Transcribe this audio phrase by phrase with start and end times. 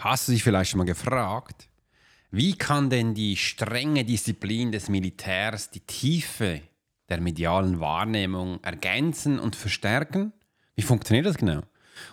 [0.00, 1.68] Hast du dich vielleicht schon mal gefragt,
[2.30, 6.62] wie kann denn die strenge Disziplin des Militärs die Tiefe
[7.10, 10.32] der medialen Wahrnehmung ergänzen und verstärken?
[10.74, 11.60] Wie funktioniert das genau?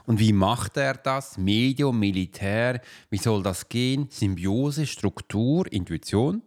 [0.05, 1.37] Und wie macht er das?
[1.37, 4.07] Medium, Militär, wie soll das gehen?
[4.09, 6.41] Symbiose, Struktur, Intuition?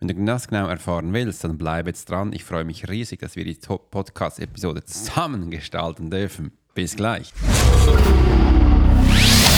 [0.00, 2.32] Wenn du das genau erfahren willst, dann bleib jetzt dran.
[2.32, 6.58] Ich freue mich riesig, dass wir die Podcast-Episode zusammen gestalten dürfen.
[6.74, 7.32] Bis gleich.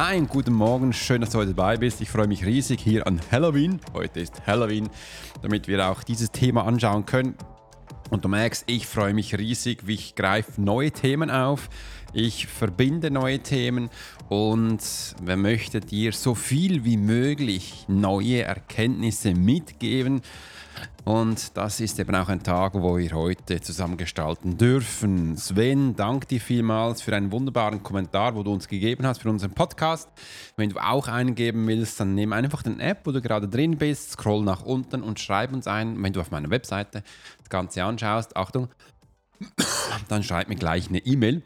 [0.00, 2.00] Hi guten Morgen, schön, dass du heute dabei bist.
[2.00, 3.80] Ich freue mich riesig hier an Halloween.
[3.94, 4.88] Heute ist Halloween,
[5.42, 7.34] damit wir auch dieses Thema anschauen können.
[8.08, 11.68] Und du merkst, ich freue mich riesig, wie ich greife neue Themen auf.
[12.12, 13.90] Ich verbinde neue Themen
[14.28, 14.80] und
[15.20, 20.22] wer möchte dir so viel wie möglich neue Erkenntnisse mitgeben.
[21.04, 25.36] Und das ist eben auch ein Tag, wo wir heute zusammen gestalten dürfen.
[25.36, 29.52] Sven, danke dir vielmals für einen wunderbaren Kommentar, wo du uns gegeben hast für unseren
[29.52, 30.08] Podcast.
[30.56, 33.78] Wenn du auch einen geben willst, dann nimm einfach den App, wo du gerade drin
[33.78, 36.02] bist, scroll nach unten und schreib uns ein.
[36.02, 37.02] Wenn du auf meiner Webseite
[37.38, 38.68] das Ganze anschaust, Achtung,
[40.08, 41.42] dann schreib mir gleich eine E-Mail.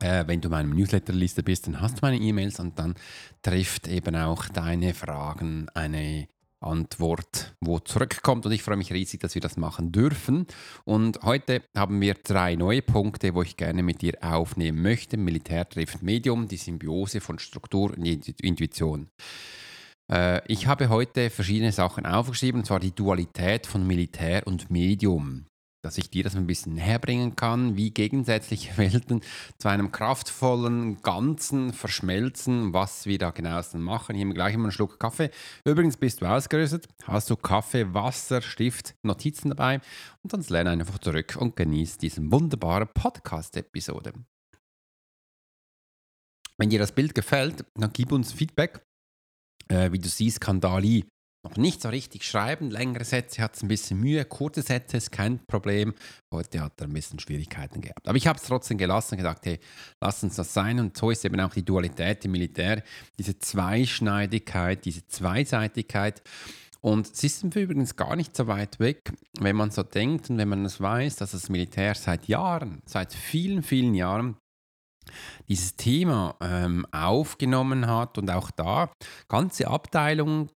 [0.00, 2.94] Äh, wenn du meinem Newsletterliste bist, dann hast du meine E-Mails und dann
[3.42, 6.26] trifft eben auch deine Fragen eine
[6.60, 8.46] Antwort, wo zurückkommt.
[8.46, 10.46] Und ich freue mich riesig, dass wir das machen dürfen.
[10.84, 15.16] Und heute haben wir drei neue Punkte, wo ich gerne mit dir aufnehmen möchte.
[15.16, 19.08] Militär trifft Medium, die Symbiose von Struktur und Intuition.
[20.10, 25.46] Äh, ich habe heute verschiedene Sachen aufgeschrieben, und zwar die Dualität von Militär und Medium
[25.82, 29.22] dass ich dir das ein bisschen näher bringen kann, wie gegensätzliche Welten
[29.58, 34.14] zu einem kraftvollen Ganzen verschmelzen, was wir da genauestens machen.
[34.14, 35.30] Hier haben wir gleich immer einen Schluck Kaffee.
[35.64, 39.80] Übrigens bist du ausgerüstet, hast du Kaffee, Wasser, Stift, Notizen dabei
[40.22, 44.12] und dann lerne einfach zurück und genieße diese wunderbare Podcast-Episode.
[46.58, 48.84] Wenn dir das Bild gefällt, dann gib uns Feedback.
[49.68, 51.06] Äh, wie du siehst, kann Dali
[51.42, 52.70] noch nicht so richtig schreiben.
[52.70, 55.94] Längere Sätze hat es ein bisschen Mühe, kurze Sätze ist kein Problem.
[56.32, 58.06] Heute hat er ein bisschen Schwierigkeiten gehabt.
[58.06, 59.58] Aber ich habe es trotzdem gelassen und gedacht, hey,
[60.00, 60.78] lass uns das sein.
[60.78, 62.82] Und so ist eben auch die Dualität im Militär,
[63.18, 66.22] diese Zweischneidigkeit, diese Zweiseitigkeit.
[66.82, 70.48] Und es ist übrigens gar nicht so weit weg, wenn man so denkt und wenn
[70.48, 74.36] man es weiß, dass das Militär seit Jahren, seit vielen, vielen Jahren
[75.48, 78.92] dieses Thema ähm, aufgenommen hat und auch da
[79.28, 80.50] ganze Abteilungen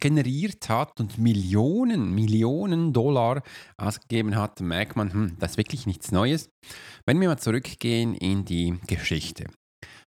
[0.00, 3.42] generiert hat und Millionen, Millionen Dollar
[3.76, 6.50] ausgegeben hat, merkt man, hm, das ist wirklich nichts Neues.
[7.06, 9.46] Wenn wir mal zurückgehen in die Geschichte.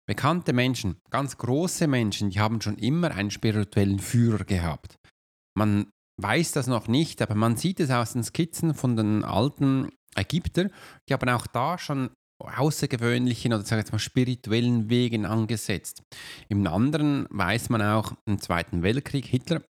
[0.07, 4.95] Bekannte Menschen, ganz große Menschen, die haben schon immer einen spirituellen Führer gehabt.
[5.55, 5.91] Man
[6.21, 10.71] weiß das noch nicht, aber man sieht es aus den Skizzen von den alten Ägyptern,
[11.07, 16.01] die haben auch da schon außergewöhnlichen oder sagen wir mal spirituellen Wegen angesetzt.
[16.47, 19.61] Im anderen weiß man auch im Zweiten Weltkrieg, Hitler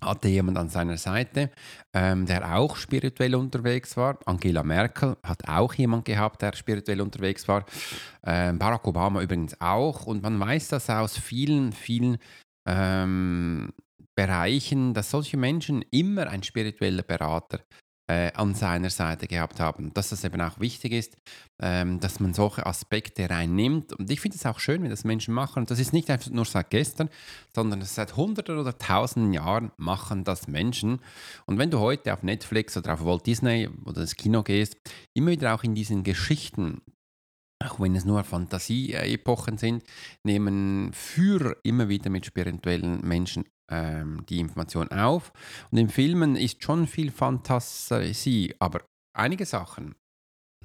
[0.00, 1.50] hatte jemand an seiner Seite,
[1.92, 4.18] ähm, der auch spirituell unterwegs war.
[4.26, 7.64] Angela Merkel hat auch jemand gehabt, der spirituell unterwegs war.
[8.24, 10.06] Ähm, Barack Obama übrigens auch.
[10.06, 12.18] Und man weiß das aus vielen, vielen
[12.66, 13.72] ähm,
[14.14, 17.60] Bereichen, dass solche Menschen immer ein spiritueller Berater
[18.08, 19.92] äh, an seiner Seite gehabt haben.
[19.94, 21.16] Dass das eben auch wichtig ist,
[21.60, 23.92] ähm, dass man solche Aspekte reinnimmt.
[23.92, 25.60] Und ich finde es auch schön, wenn das Menschen machen.
[25.60, 27.08] Und das ist nicht einfach nur seit gestern,
[27.54, 31.00] sondern seit hunderten oder tausenden Jahren machen das Menschen.
[31.46, 34.76] Und wenn du heute auf Netflix oder auf Walt Disney oder das Kino gehst,
[35.14, 36.82] immer wieder auch in diesen Geschichten
[37.64, 39.82] auch wenn es nur Fantasie-Epochen sind,
[40.22, 45.32] nehmen Führer immer wieder mit spirituellen Menschen ähm, die Information auf.
[45.70, 48.82] Und in Filmen ist schon viel Fantasie, aber
[49.16, 49.94] einige Sachen,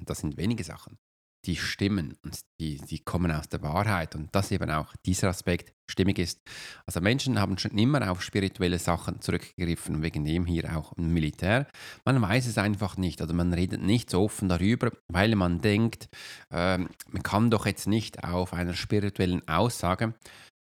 [0.00, 0.98] das sind wenige Sachen,
[1.44, 5.72] die stimmen und die, die kommen aus der Wahrheit und dass eben auch dieser Aspekt
[5.90, 6.40] stimmig ist.
[6.86, 11.66] Also Menschen haben schon immer auf spirituelle Sachen zurückgegriffen, wegen dem hier auch im Militär.
[12.04, 16.08] Man weiß es einfach nicht, also man redet nicht so offen darüber, weil man denkt,
[16.50, 20.14] äh, man kann doch jetzt nicht auf einer spirituellen Aussage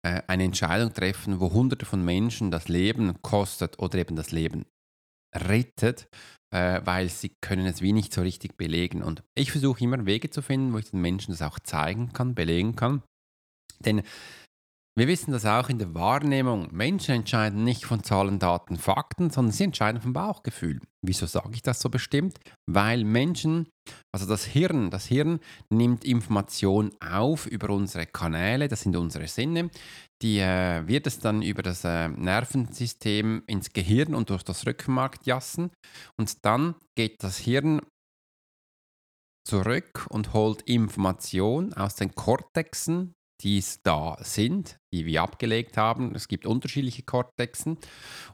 [0.06, 4.66] äh, eine Entscheidung treffen, wo hunderte von Menschen das Leben kostet oder eben das Leben
[5.36, 6.08] rettet,
[6.54, 9.02] äh, weil sie können es wie nicht so richtig belegen.
[9.02, 12.36] Und ich versuche immer Wege zu finden, wo ich den Menschen das auch zeigen kann,
[12.36, 13.02] belegen kann.
[13.80, 14.04] Denn
[14.98, 16.70] wir wissen das auch in der Wahrnehmung.
[16.72, 20.80] Menschen entscheiden nicht von Zahlen, Daten, Fakten, sondern sie entscheiden vom Bauchgefühl.
[21.06, 22.40] Wieso sage ich das so bestimmt?
[22.66, 23.68] Weil Menschen,
[24.14, 25.40] also das Hirn, das Hirn
[25.70, 29.70] nimmt Information auf über unsere Kanäle, das sind unsere Sinne.
[30.22, 35.26] Die äh, wird es dann über das äh, Nervensystem ins Gehirn und durch das Rückenmark
[35.26, 35.72] jassen.
[36.18, 37.82] Und dann geht das Hirn
[39.46, 46.16] zurück und holt Information aus den Kortexen die da sind, die wir abgelegt haben.
[46.16, 47.78] Es gibt unterschiedliche Cortexen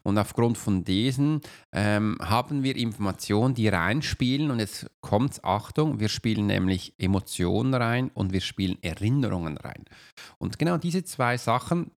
[0.03, 1.41] und aufgrund von diesen
[1.73, 8.11] ähm, haben wir Informationen, die reinspielen und jetzt kommt Achtung, wir spielen nämlich Emotionen rein
[8.13, 9.85] und wir spielen Erinnerungen rein.
[10.37, 11.91] Und genau diese zwei Sachen,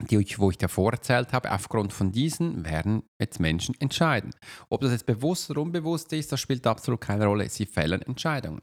[0.00, 4.30] die ich, wo ich davor erzählt habe, aufgrund von diesen werden jetzt Menschen entscheiden.
[4.68, 7.48] Ob das jetzt bewusst oder unbewusst ist, das spielt absolut keine Rolle.
[7.48, 8.60] Sie fällen Entscheidungen.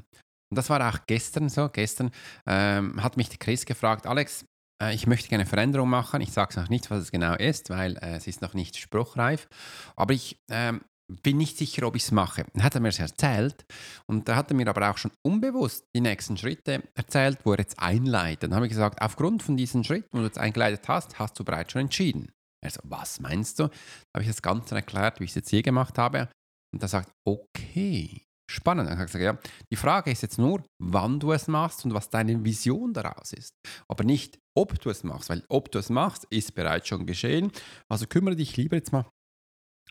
[0.52, 1.70] Und das war auch gestern so.
[1.70, 2.12] Gestern
[2.46, 4.46] ähm, hat mich Chris gefragt, Alex,
[4.82, 6.22] äh, ich möchte gerne Veränderung machen.
[6.22, 8.78] Ich sage es noch nicht, was es genau ist, weil äh, es ist noch nicht
[8.78, 9.48] spruchreif.
[9.96, 12.46] Aber ich ähm, bin nicht sicher, ob ich es mache.
[12.54, 13.66] Dann hat er mir es erzählt
[14.08, 17.60] und da hat er mir aber auch schon unbewusst die nächsten Schritte erzählt, wo er
[17.60, 18.44] jetzt einleitet.
[18.44, 21.44] Dann habe ich gesagt, aufgrund von diesen Schritten, wo du jetzt eingeleitet hast, hast du
[21.44, 22.32] bereits schon entschieden.
[22.64, 23.68] Also, was meinst du?
[23.68, 23.74] Da
[24.16, 26.30] habe ich das Ganze erklärt, wie ich es jetzt hier gemacht habe.
[26.74, 28.90] Und er sagt, okay, Spannend.
[28.90, 31.94] Dann habe ich gesagt, ja, die Frage ist jetzt nur, wann du es machst und
[31.94, 33.54] was deine Vision daraus ist.
[33.88, 37.52] Aber nicht, ob du es machst, weil ob du es machst, ist bereits schon geschehen.
[37.90, 39.06] Also kümmere dich lieber jetzt mal,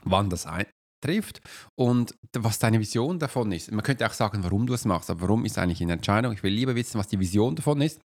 [0.05, 1.41] wann das eintrifft
[1.77, 3.73] und was deine Vision davon ist.
[3.73, 6.33] Man könnte auch sagen, warum du es machst, aber warum ist eigentlich eine Entscheidung?
[6.33, 8.01] Ich will lieber wissen, was die Vision davon ist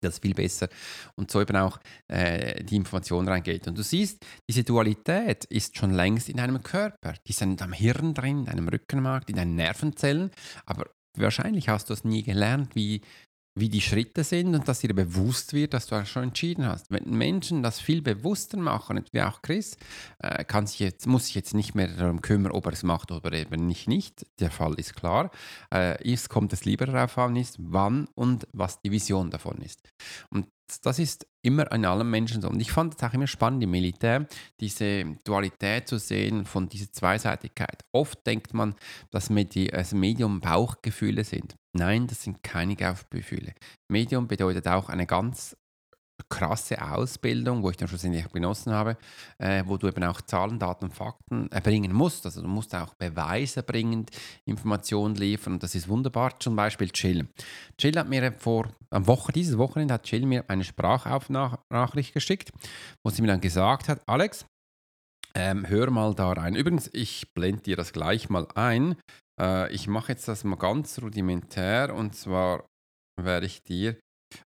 [0.00, 0.68] das ist viel besser
[1.14, 1.78] und so eben auch
[2.08, 3.66] äh, die Information reingeht.
[3.68, 7.14] Und du siehst, diese Dualität ist schon längst in einem Körper.
[7.26, 10.30] Die sind am Hirn drin, in einem Rückenmark, in deinen Nervenzellen,
[10.64, 13.00] aber wahrscheinlich hast du es nie gelernt, wie
[13.56, 16.90] wie die Schritte sind und dass dir bewusst wird, dass du schon entschieden hast.
[16.90, 19.78] Wenn Menschen das viel bewusster machen, wie auch Chris,
[20.18, 23.10] äh, kann sich jetzt, muss sich jetzt nicht mehr darum kümmern, ob er es macht
[23.10, 23.88] oder eben nicht.
[23.88, 24.26] nicht.
[24.40, 25.30] Der Fall ist klar.
[25.70, 29.80] Äh, kommt es lieber darauf an, ist, wann und was die Vision davon ist.
[30.28, 30.46] Und
[30.82, 32.48] das ist immer in allen Menschen so.
[32.48, 34.26] Und ich fand es auch immer spannend im Militär,
[34.60, 37.84] diese Dualität zu sehen von dieser Zweiseitigkeit.
[37.92, 38.74] Oft denkt man,
[39.10, 41.56] dass das Medium Bauchgefühle sind.
[41.72, 43.54] Nein, das sind keine Bauchgefühle.
[43.88, 45.56] Medium bedeutet auch eine ganz
[46.28, 48.96] krasse Ausbildung, wo ich dann schlussendlich genossen habe,
[49.38, 52.24] äh, wo du eben auch Zahlen, Daten, Fakten erbringen musst.
[52.26, 54.06] Also du musst auch Beweise bringen,
[54.44, 56.38] Informationen liefern und das ist wunderbar.
[56.40, 57.26] Zum Beispiel Chill.
[57.78, 62.52] Chill hat mir vor, am Woche, dieses Wochenende hat Chill mir eine Sprachaufnachricht geschickt,
[63.04, 64.46] wo sie mir dann gesagt hat, Alex,
[65.34, 66.54] ähm, hör mal da rein.
[66.54, 68.96] Übrigens, ich blende dir das gleich mal ein.
[69.40, 72.64] Äh, ich mache jetzt das mal ganz rudimentär und zwar
[73.20, 73.98] werde ich dir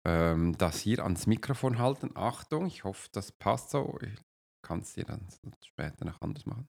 [0.07, 2.11] ähm, das hier ans Mikrofon halten.
[2.17, 3.99] Achtung, ich hoffe, das passt so.
[4.03, 4.19] Ich
[4.67, 5.27] kann es dir dann
[5.65, 6.69] später noch anders machen.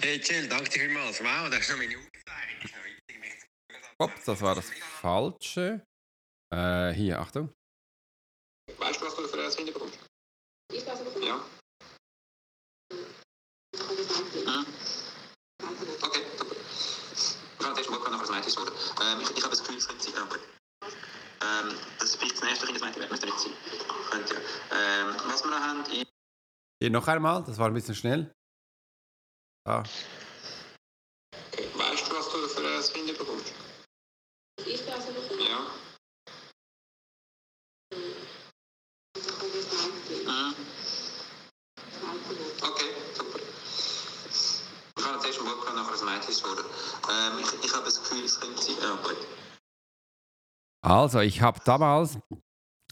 [0.00, 1.20] Hey Jill, danke dir vielmals.
[1.20, 2.78] Wow, das ist noch meine Aufzeichnung.
[4.00, 5.84] Ups, das war das Falsche.
[6.54, 7.52] Äh, hier, Achtung.
[8.78, 9.98] Weißt du, was du für ein Hintergrund?
[11.20, 11.44] Ja.
[14.44, 14.66] Hm?
[16.02, 16.54] Okay, super.
[17.80, 22.10] Ich mal nachher das ähm, ich habe das Gefühl, es könnte sein, aber ähm, das
[22.10, 23.52] ist vielleicht das nächste Kind, das Mädchen müsste nicht sein.
[24.10, 24.40] Könnte ja.
[24.72, 26.06] Ähm, was wir noch haben, ist...
[26.88, 28.34] Hier noch einmal, das war ein bisschen schnell.
[29.66, 29.82] Ah.
[29.82, 29.92] Weißt
[32.08, 33.52] du, was du für ein Kind bekommst?
[34.64, 35.06] Ich das
[35.38, 35.66] Ja.
[40.24, 40.54] Mhm.
[42.62, 43.38] Okay, super.
[44.96, 46.64] Ich habe zuerst nachher Mädchen wurde.
[47.10, 48.76] Ähm, ich, ich habe das Gefühl, es könnte sein...
[48.80, 49.26] Ja, gut.
[50.80, 52.18] Also, ich habe damals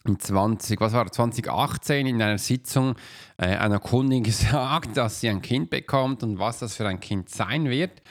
[0.09, 2.95] in 20, was war 2018 in einer Sitzung
[3.37, 7.29] äh, einer Kundin gesagt, dass sie ein Kind bekommt und was das für ein Kind
[7.29, 8.03] sein wird.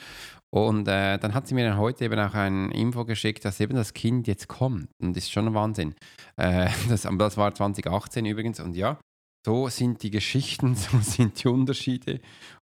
[0.56, 3.76] Und äh, dann hat sie mir dann heute eben auch ein Info geschickt, dass eben
[3.76, 4.88] das Kind jetzt kommt.
[5.02, 5.96] Und das ist schon ein Wahnsinn.
[6.38, 8.62] Äh, das, das war 2018 übrigens.
[8.62, 8.98] Und ja,
[9.46, 12.22] so sind die Geschichten, so sind die Unterschiede.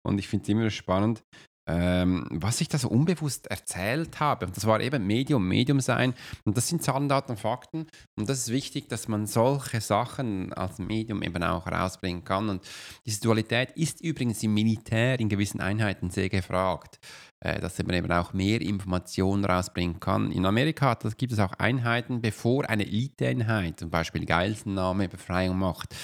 [0.05, 1.23] Und ich finde es immer spannend,
[1.69, 4.47] ähm, was ich da so unbewusst erzählt habe.
[4.47, 6.15] Und das war eben Medium, Medium sein.
[6.43, 7.85] Und das sind Zahlen, Daten, Fakten.
[8.15, 12.49] Und das ist wichtig, dass man solche Sachen als Medium eben auch herausbringen kann.
[12.49, 12.63] Und
[13.05, 16.99] diese Dualität ist übrigens im Militär in gewissen Einheiten sehr gefragt
[17.41, 20.31] äh, dass man eben auch mehr Informationen rausbringen kann.
[20.31, 25.95] In Amerika das gibt es auch Einheiten, bevor eine Eliteeinheit zum Beispiel Geilsennahme, Befreiung macht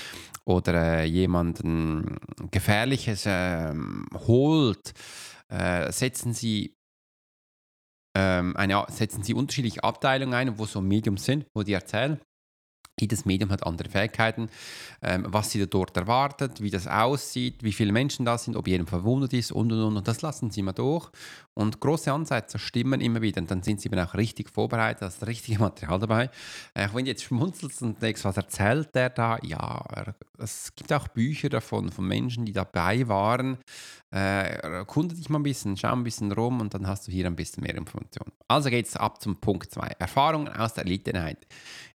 [0.45, 2.17] oder äh, jemanden
[2.51, 3.73] Gefährliches äh,
[4.27, 4.93] holt,
[5.51, 6.75] äh, setzen sie
[8.15, 12.19] ähm, eine, setzen sie unterschiedliche Abteilungen ein, wo so Mediums sind, wo die erzählen,
[12.99, 14.49] jedes Medium hat andere Fähigkeiten,
[15.01, 18.89] ähm, was sie dort erwartet, wie das aussieht, wie viele Menschen da sind, ob jemand
[18.89, 19.97] verwundet ist und und und.
[19.97, 21.09] Und das lassen sie immer durch.
[21.53, 23.41] Und große Ansätze stimmen immer wieder.
[23.41, 26.29] Und dann sind sie eben auch richtig vorbereitet, das richtige Material dabei.
[26.73, 29.37] Äh, wenn du jetzt schmunzelst und denkst, was erzählt der da?
[29.43, 29.83] Ja,
[30.37, 33.57] es gibt auch Bücher davon, von Menschen, die dabei waren.
[34.15, 37.25] Äh, erkunde dich mal ein bisschen, schau ein bisschen rum und dann hast du hier
[37.25, 38.31] ein bisschen mehr Informationen.
[38.47, 39.87] Also geht es ab zum Punkt 2.
[39.99, 41.45] Erfahrungen aus der Eliteeinheit.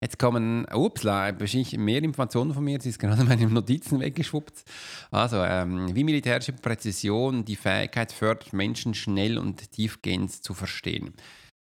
[0.02, 4.64] Jetzt kommen, upsla, wahrscheinlich mehr Informationen von mir, es ist gerade meine Notizen weggeschwuppt.
[5.10, 11.14] Also, ähm, wie militärische Präzision die Fähigkeit fördert, Menschen schnell und tiefgehend zu verstehen.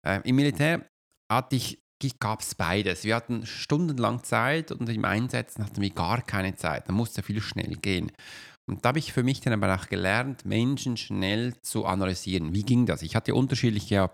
[0.06, 0.86] Äh, Im Militär
[1.30, 1.78] hatte ich
[2.18, 3.04] gab es beides.
[3.04, 6.88] Wir hatten stundenlang Zeit und im Einsetzen hatten wir gar keine Zeit.
[6.88, 8.10] Da musste viel schnell gehen.
[8.66, 12.54] Und da habe ich für mich dann aber auch gelernt, Menschen schnell zu analysieren.
[12.54, 13.02] Wie ging das?
[13.02, 14.08] Ich hatte unterschiedliche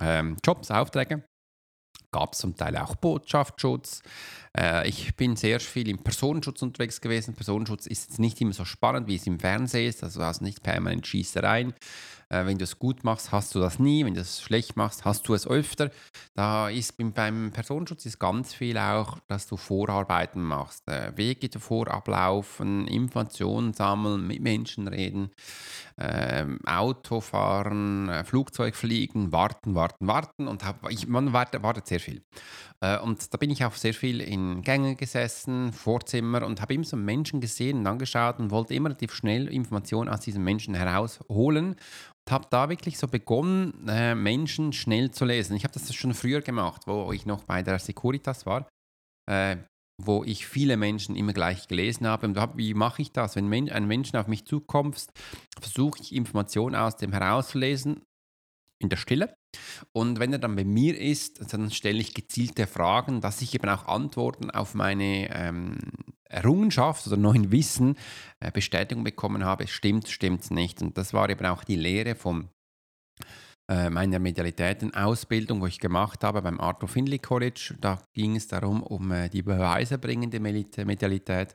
[0.00, 1.24] äh, Jobs, Aufträge
[2.12, 4.02] gab es zum Teil auch Botschaftsschutz.
[4.56, 7.34] Äh, ich bin sehr viel im Personenschutz unterwegs gewesen.
[7.34, 10.04] Personenschutz ist jetzt nicht immer so spannend, wie es im Fernsehen ist.
[10.04, 11.74] Also du hast nicht permanent Schießereien.
[12.28, 14.04] Äh, wenn du es gut machst, hast du das nie.
[14.04, 15.90] Wenn du es schlecht machst, hast du es öfter.
[16.34, 20.86] Da ist beim Personenschutz ist ganz viel auch, dass du Vorarbeiten machst.
[20.88, 25.30] Äh, Wege davor ablaufen, Informationen sammeln, mit Menschen reden,
[25.96, 30.48] äh, Auto fahren, äh, Flugzeug fliegen, warten, warten, warten.
[30.48, 32.22] Und hab, ich, man wartet, wartet sehr viel.
[32.80, 36.84] Äh, und da bin ich auch sehr viel in Gängen gesessen, Vorzimmer und habe immer
[36.84, 41.76] so Menschen gesehen und angeschaut und wollte immer relativ schnell Informationen aus diesen Menschen herausholen
[42.30, 45.56] habe da wirklich so begonnen, äh, Menschen schnell zu lesen.
[45.56, 48.66] Ich habe das schon früher gemacht, wo ich noch bei der Securitas war,
[49.26, 49.56] äh,
[49.96, 52.32] wo ich viele Menschen immer gleich gelesen habe.
[52.56, 53.36] Wie mache ich das?
[53.36, 55.06] Wenn ein Mensch auf mich zukommt,
[55.60, 58.02] versuche ich Informationen aus dem herauszulesen,
[58.80, 59.36] in der Stille.
[59.92, 63.68] Und wenn er dann bei mir ist, dann stelle ich gezielte Fragen, dass ich eben
[63.68, 65.78] auch Antworten auf meine ähm,
[66.24, 67.96] Errungenschaft oder neuen Wissen
[68.40, 70.82] äh, Bestätigung bekommen habe, stimmt, stimmt nicht.
[70.82, 72.48] Und das war eben auch die Lehre vom
[73.66, 77.74] meiner Medialitätenausbildung, wo ich gemacht habe beim Arthur Finley College.
[77.80, 81.54] Da ging es darum, um äh, die beweisebringende Medialität.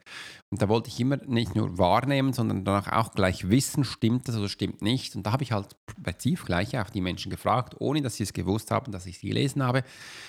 [0.50, 4.36] Und da wollte ich immer nicht nur wahrnehmen, sondern danach auch gleich wissen, stimmt das
[4.36, 5.14] oder stimmt nicht.
[5.14, 8.32] Und da habe ich halt präzise gleich auch die Menschen gefragt, ohne dass sie es
[8.32, 9.84] gewusst haben, dass ich sie gelesen habe.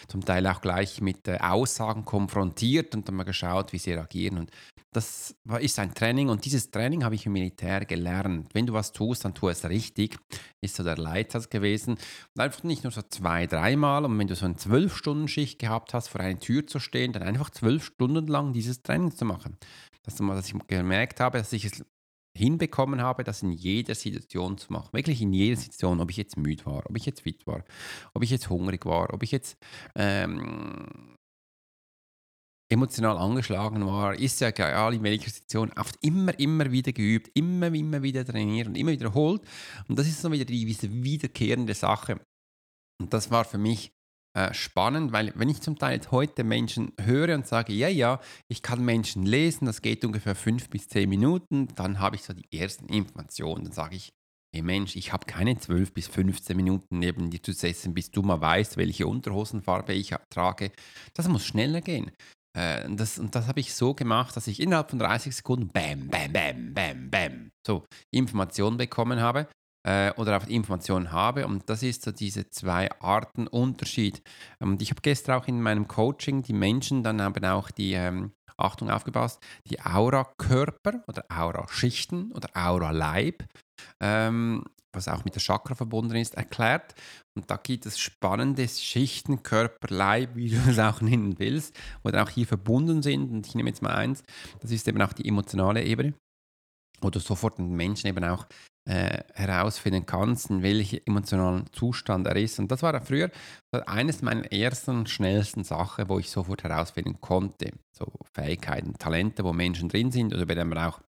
[0.07, 4.37] Zum Teil auch gleich mit äh, Aussagen konfrontiert und dann mal geschaut, wie sie reagieren.
[4.37, 4.51] Und
[4.93, 8.49] das ist ein Training und dieses Training habe ich im Militär gelernt.
[8.53, 10.19] Wenn du was tust, dann tu es richtig,
[10.59, 11.70] ist so der Leitsatz gewesen.
[11.87, 11.99] Und
[12.37, 15.93] einfach nicht nur so zwei, dreimal und wenn du so eine zwölf Stunden Schicht gehabt
[15.93, 19.57] hast, vor einer Tür zu stehen, dann einfach zwölf Stunden lang dieses Training zu machen.
[20.03, 21.85] Dass, dass ich gemerkt habe, dass ich es
[22.35, 24.89] hinbekommen habe, das in jeder Situation zu machen.
[24.93, 27.63] Wirklich in jeder Situation, ob ich jetzt müde war, ob ich jetzt fit war,
[28.13, 29.57] ob ich jetzt hungrig war, ob ich jetzt
[29.95, 31.17] ähm,
[32.71, 37.67] emotional angeschlagen war, ist ja egal in welcher Situation, oft immer, immer wieder geübt, immer,
[37.73, 39.41] immer wieder trainiert und immer wiederholt.
[39.87, 42.21] Und das ist so wieder diese wiederkehrende Sache.
[43.01, 43.91] Und das war für mich
[44.33, 48.61] äh, spannend, weil wenn ich zum Teil heute Menschen höre und sage, ja, ja, ich
[48.61, 52.57] kann Menschen lesen, das geht ungefähr fünf bis zehn Minuten, dann habe ich so die
[52.57, 53.65] ersten Informationen.
[53.65, 54.13] Dann sage ich,
[54.55, 58.21] hey Mensch, ich habe keine 12 bis 15 Minuten neben dir zu setzen, bis du
[58.21, 60.71] mal weißt, welche Unterhosenfarbe ich trage.
[61.13, 62.11] Das muss schneller gehen.
[62.57, 66.07] Äh, das, und das habe ich so gemacht, dass ich innerhalb von 30 Sekunden bam,
[66.07, 69.47] bam, bam, bam, bam, so Informationen bekommen habe
[69.87, 71.47] äh, oder auch Informationen habe.
[71.47, 74.21] Und das ist so diese zwei Arten Unterschied.
[74.59, 78.31] Und ich habe gestern auch in meinem Coaching die Menschen dann haben auch die, ähm,
[78.61, 79.39] Achtung aufgepasst,
[79.69, 83.43] die Aura-Körper oder Aura-Schichten oder Aura-Leib
[83.99, 86.95] ähm, was auch mit der Chakra verbunden ist, erklärt.
[87.35, 92.23] Und da gibt es spannende Schichten, Körper, Leib, wie du es auch nennen willst, oder
[92.23, 93.31] auch hier verbunden sind.
[93.31, 94.23] Und ich nehme jetzt mal eins,
[94.59, 96.13] das ist eben auch die emotionale Ebene,
[97.01, 98.45] wo du sofort den Menschen eben auch
[98.89, 102.59] äh, herausfinden kannst, in welchem emotionalen Zustand er ist.
[102.59, 103.29] Und das war früher
[103.85, 107.73] eines meiner ersten, schnellsten Sachen, wo ich sofort herausfinden konnte.
[107.95, 110.99] So Fähigkeiten, Talente, wo Menschen drin sind oder eben auch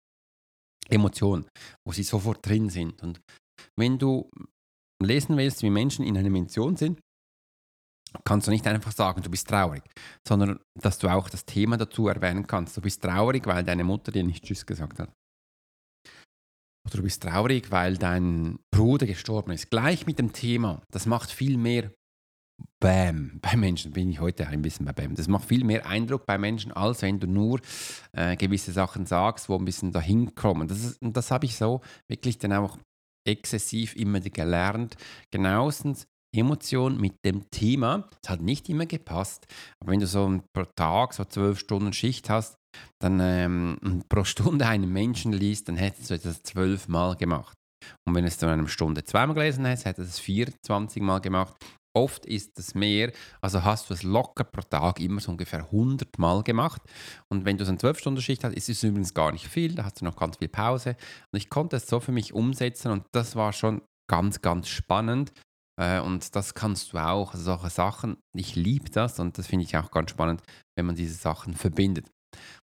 [0.89, 1.47] Emotionen,
[1.85, 3.01] wo sie sofort drin sind.
[3.01, 3.19] Und
[3.75, 4.29] wenn du
[5.01, 6.99] lesen willst, wie Menschen in einer Emotion sind,
[8.23, 9.83] kannst du nicht einfach sagen, du bist traurig,
[10.27, 12.77] sondern dass du auch das Thema dazu erwähnen kannst.
[12.77, 15.11] Du bist traurig, weil deine Mutter dir nicht Tschüss gesagt hat.
[16.85, 19.69] Oder du bist traurig, weil dein Bruder gestorben ist.
[19.69, 20.81] Gleich mit dem Thema.
[20.91, 21.91] Das macht viel mehr
[22.79, 23.39] Bam.
[23.41, 25.15] Bei Menschen bin ich heute ein bisschen bei Bam.
[25.15, 27.61] Das macht viel mehr Eindruck bei Menschen, als wenn du nur
[28.11, 30.67] äh, gewisse Sachen sagst, wo ein bisschen dahin kommen.
[30.67, 32.77] Das, das habe ich so wirklich dann auch
[33.25, 34.95] exzessiv immer gelernt.
[35.31, 38.09] Genauestens Emotion mit dem Thema.
[38.23, 39.45] Es hat nicht immer gepasst,
[39.79, 42.55] aber wenn du so pro Tag so zwölf Stunden Schicht hast,
[42.99, 47.55] dann ähm, pro Stunde einen Menschen liest, dann hättest du das zwölfmal gemacht.
[48.07, 51.19] Und wenn es du in einer Stunde zweimal gelesen hast, hättest du es 24 Mal
[51.19, 51.53] gemacht.
[51.95, 56.17] Oft ist es mehr, also hast du es locker pro Tag immer so ungefähr 100
[56.17, 56.81] Mal gemacht.
[57.29, 60.01] Und wenn du so eine 12-Stunden-Schicht hast, ist es übrigens gar nicht viel, da hast
[60.01, 60.95] du noch ganz viel Pause.
[61.31, 65.33] Und ich konnte es so für mich umsetzen und das war schon ganz, ganz spannend.
[65.79, 68.17] Äh, und das kannst du auch, solche Sachen.
[68.35, 70.41] Ich liebe das und das finde ich auch ganz spannend,
[70.75, 72.09] wenn man diese Sachen verbindet.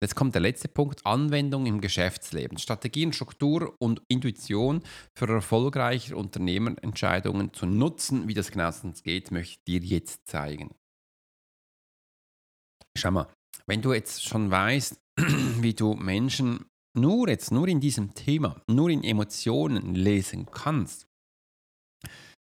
[0.02, 2.58] Jetzt kommt der letzte Punkt, Anwendung im Geschäftsleben.
[2.58, 4.82] Strategien, Struktur und Intuition
[5.16, 8.28] für erfolgreiche Unternehmerentscheidungen zu nutzen.
[8.28, 10.74] Wie das genauestens geht, möchte ich dir jetzt zeigen.
[12.96, 13.32] Schau mal,
[13.66, 14.98] wenn du jetzt schon weißt,
[15.60, 21.06] wie du Menschen nur jetzt, nur in diesem Thema, nur in Emotionen lesen kannst,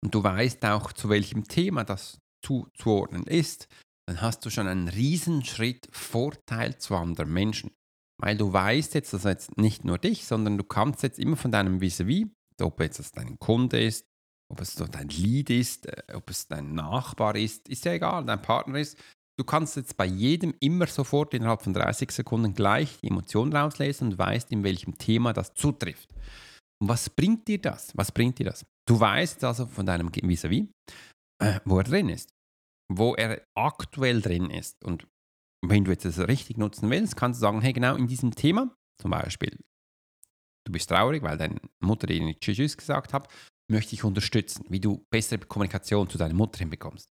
[0.04, 3.70] und du weißt auch, zu welchem Thema das zuzuordnen ist,
[4.08, 7.72] dann hast du schon einen Riesenschritt Vorteil zu anderen Menschen.
[8.22, 11.52] Weil du weißt jetzt, dass jetzt nicht nur dich, sondern du kannst jetzt immer von
[11.52, 12.28] deinem Vis-a-vis,
[12.62, 14.06] ob jetzt das dein Kunde ist,
[14.52, 18.42] ob es dein Lead ist, äh, ob es dein Nachbar ist, ist ja egal, dein
[18.42, 18.98] Partner ist.
[19.38, 24.12] Du kannst jetzt bei jedem immer sofort innerhalb von 30 Sekunden gleich die Emotion rauslesen
[24.12, 26.14] und weißt, in welchem Thema das zutrifft.
[26.80, 27.98] Und was bringt dir das?
[27.98, 28.64] Was bringt dir das?
[28.88, 30.68] Du weißt also von deinem Vis-a-vis,
[31.42, 32.30] äh, wo er drin ist
[32.92, 34.84] wo er aktuell drin ist.
[34.84, 35.08] Und
[35.66, 38.76] wenn du jetzt das richtig nutzen willst, kannst du sagen, hey, genau in diesem Thema,
[39.02, 39.58] zum Beispiel,
[40.66, 43.28] du bist traurig, weil deine Mutter dir nicht Tschüss gesagt hat,
[43.72, 47.10] möchte ich unterstützen, wie du bessere Kommunikation zu deiner Mutter hinbekommst,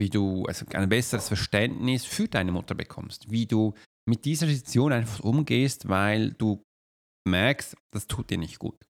[0.00, 3.74] wie du also ein besseres Verständnis für deine Mutter bekommst, wie du
[4.08, 6.62] mit dieser Situation einfach umgehst, weil du
[7.26, 8.86] merkst, das tut dir nicht gut.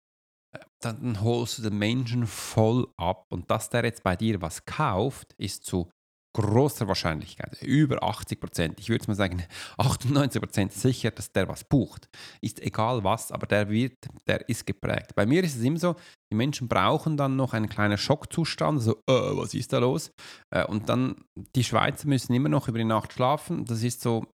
[0.81, 5.33] Dann holst du den Menschen voll ab und dass der jetzt bei dir was kauft,
[5.37, 5.91] ist zu
[6.33, 9.43] großer Wahrscheinlichkeit, über 80 Prozent, ich würde mal sagen
[9.77, 12.09] 98 Prozent sicher, dass der was bucht.
[12.41, 15.13] Ist egal was, aber der wird, der ist geprägt.
[15.15, 15.95] Bei mir ist es immer so,
[16.31, 20.11] die Menschen brauchen dann noch einen kleinen Schockzustand, so, äh, was ist da los?
[20.53, 21.15] Äh, und dann,
[21.55, 24.25] die Schweizer müssen immer noch über die Nacht schlafen, das ist so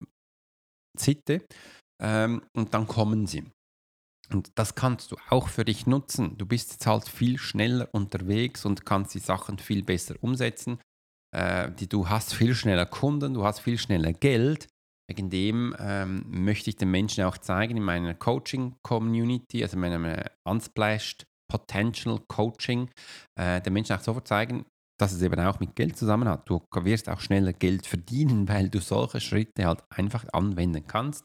[0.98, 1.46] Zitte.
[2.02, 3.44] Ähm, und dann kommen sie.
[4.30, 6.36] Und das kannst du auch für dich nutzen.
[6.36, 10.78] Du bist jetzt halt viel schneller unterwegs und kannst die Sachen viel besser umsetzen
[11.34, 14.68] äh, die, du hast viel schneller Kunden, du hast viel schneller Geld.
[15.08, 20.24] Wegen dem ähm, möchte ich den Menschen auch zeigen in meiner Coaching-Community, also meinem äh,
[20.44, 22.90] Unsplashed Potential Coaching,
[23.38, 24.66] äh, den Menschen auch sofort zeigen,
[24.98, 26.48] dass es eben auch mit Geld zusammen hat.
[26.48, 31.24] Du wirst auch schneller Geld verdienen, weil du solche Schritte halt einfach anwenden kannst.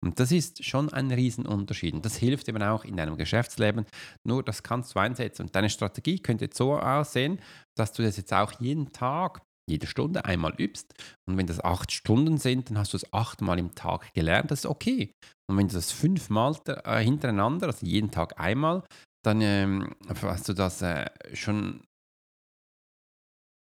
[0.00, 1.94] Und das ist schon ein Riesenunterschied.
[1.94, 3.84] Und das hilft eben auch in deinem Geschäftsleben.
[4.26, 5.42] Nur das kannst du einsetzen.
[5.42, 7.40] Und deine Strategie könnte jetzt so aussehen,
[7.76, 10.94] dass du das jetzt auch jeden Tag jede Stunde einmal übst.
[11.26, 14.50] Und wenn das acht Stunden sind, dann hast du es achtmal im Tag gelernt.
[14.50, 15.12] Das ist okay.
[15.48, 18.82] Und wenn du das fünfmal äh, hintereinander, also jeden Tag einmal,
[19.24, 21.82] dann ähm, hast du das äh, schon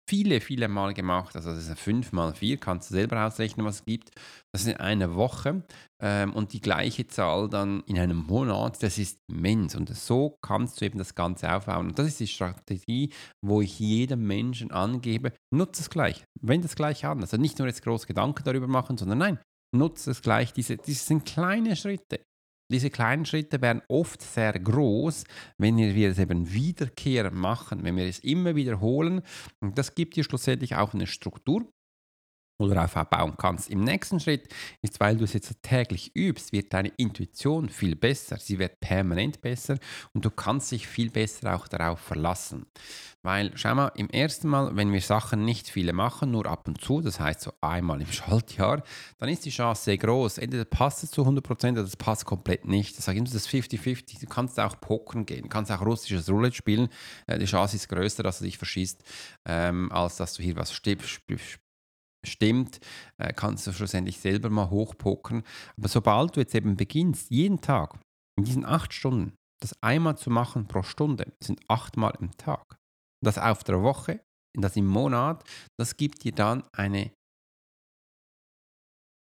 [0.08, 1.36] viele, viele Mal gemacht.
[1.36, 4.12] Also das ist fünf mal vier, kannst du selber ausrechnen, was es gibt.
[4.52, 5.64] Das ist in einer Woche
[6.02, 9.76] ähm, und die gleiche Zahl dann in einem Monat, das ist immens.
[9.76, 11.88] Und so kannst du eben das Ganze aufbauen.
[11.88, 13.12] Und das ist die Strategie,
[13.42, 17.22] wo ich jedem Menschen angebe, nutze es gleich, wende es gleich an.
[17.22, 19.40] Also nicht nur jetzt groß Gedanken darüber machen, sondern nein,
[19.74, 20.54] nutze es gleich.
[20.54, 22.20] Diese, diese sind kleine Schritte.
[22.74, 25.26] Diese kleinen Schritte werden oft sehr groß,
[25.60, 29.22] wenn wir es eben wiederkehrend machen, wenn wir es immer wiederholen.
[29.60, 31.72] Und das gibt dir schlussendlich auch eine Struktur
[32.58, 33.70] oder aufbauen kannst.
[33.70, 34.48] Im nächsten Schritt
[34.82, 38.38] ist, weil du es jetzt täglich übst, wird deine Intuition viel besser.
[38.38, 39.78] Sie wird permanent besser
[40.14, 42.66] und du kannst dich viel besser auch darauf verlassen.
[43.26, 46.82] Weil, schau mal, im ersten Mal, wenn wir Sachen nicht viele machen, nur ab und
[46.82, 48.84] zu, das heißt so einmal im Schaltjahr,
[49.18, 50.40] dann ist die Chance sehr groß.
[50.40, 52.98] Entweder passt es zu 100% oder das passt komplett nicht.
[52.98, 54.20] Das sage das 50-50.
[54.20, 56.90] Du kannst auch pokern gehen, du kannst auch russisches Roulette spielen.
[57.28, 59.04] Äh, die Chance ist größer, dass du dich verschießt,
[59.46, 60.74] ähm, als dass du hier was
[62.26, 62.80] stimmt,
[63.18, 65.44] äh, kannst du schlussendlich selber mal hochpokern.
[65.78, 68.00] Aber sobald du jetzt eben beginnst, jeden Tag,
[68.38, 72.78] in diesen acht Stunden, das einmal zu machen pro Stunde, sind achtmal im Tag.
[73.24, 74.22] Das auf der Woche,
[74.58, 75.44] das im Monat,
[75.80, 77.12] das gibt dir dann eine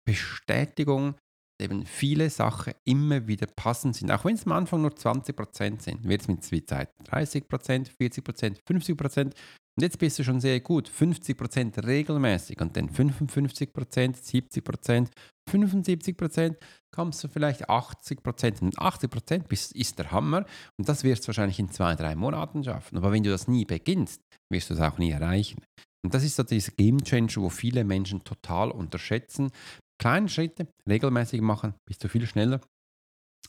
[0.06, 1.14] Bestätigung,
[1.58, 4.10] dass eben viele Sachen immer wieder passend sind.
[4.12, 8.60] Auch wenn es am Anfang nur 20% sind, wird es mit der Zeit 30%, 40%,
[8.66, 9.34] 50%.
[9.76, 10.88] Und jetzt bist du schon sehr gut.
[10.88, 15.08] 50% regelmäßig und dann 55%, 70%,
[15.50, 16.56] 75%,
[16.90, 18.62] kommst du vielleicht 80%.
[18.62, 20.46] Und 80% bist, ist der Hammer
[20.78, 22.96] und das wirst du wahrscheinlich in zwei, drei Monaten schaffen.
[22.96, 25.62] Aber wenn du das nie beginnst, wirst du es auch nie erreichen.
[26.02, 29.50] Und das ist so dieser Game Changer, wo viele Menschen total unterschätzen.
[29.98, 32.60] Kleine Schritte regelmäßig machen, bist du viel schneller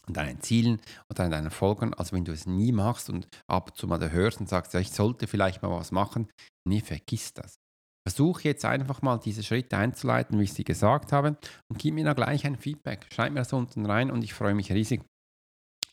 [0.05, 3.69] an deinen Zielen oder an deinen Erfolgen, als wenn du es nie machst und ab
[3.69, 6.27] und zu mal hörst und sagst, ja, ich sollte vielleicht mal was machen.
[6.67, 7.55] Nee, vergiss das.
[8.07, 11.37] Versuche jetzt einfach mal diese Schritte einzuleiten, wie ich sie gesagt habe,
[11.69, 13.05] und gib mir da gleich ein Feedback.
[13.13, 15.01] Schreib mir das unten rein und ich freue mich riesig,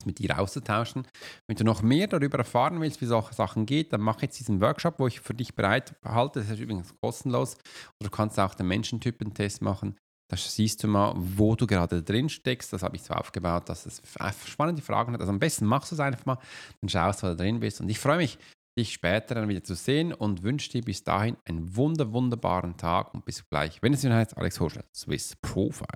[0.07, 1.07] mit dir auszutauschen.
[1.49, 4.61] Wenn du noch mehr darüber erfahren willst, wie solche Sachen geht, dann mach jetzt diesen
[4.61, 6.41] Workshop, wo ich für dich bereit halte.
[6.41, 7.55] Das ist übrigens kostenlos.
[8.01, 9.97] Oder du kannst auch den Menschentypentest machen.
[10.29, 12.73] Da siehst du mal, wo du gerade drin steckst.
[12.73, 14.03] Das habe ich so aufgebaut, dass es
[14.47, 15.21] spannende Fragen hat.
[15.21, 16.39] Also am besten machst du es einfach mal,
[16.81, 17.81] dann schaust, wo du drin bist.
[17.81, 18.39] Und ich freue mich,
[18.77, 23.15] dich später dann wieder zu sehen und wünsche dir bis dahin einen wunder, wunderbaren Tag
[23.15, 23.83] und bis gleich.
[23.83, 25.87] Wenn es wieder heißt, Alex Hoschel, Swiss Profiler.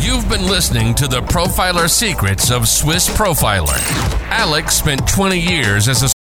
[0.00, 3.76] You've been listening to the Profiler Secrets of Swiss Profiler.
[4.30, 6.17] Alex spent 20 years as a